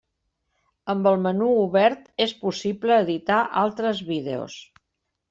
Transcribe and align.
Amb 0.93 1.09
el 1.11 1.19
menú 1.25 1.49
obert 1.65 2.09
és 2.25 2.33
possible 2.45 2.97
editar 3.05 3.43
altres 3.65 4.03
vídeos. 4.09 4.57